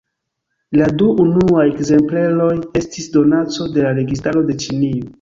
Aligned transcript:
La 0.79 0.87
du 1.01 1.09
unuaj 1.25 1.67
ekzempleroj 1.73 2.51
estis 2.83 3.13
donaco 3.19 3.71
de 3.79 3.89
la 3.89 3.97
registaro 4.03 4.47
de 4.53 4.63
Ĉinio. 4.67 5.09